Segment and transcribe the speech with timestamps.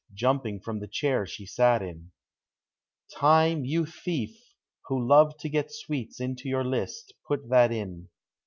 [0.15, 2.09] Jumping from the chair she sat in.
[3.17, 4.55] Time, you thief!
[4.87, 8.09] who love to get Sweets into your list, put that in.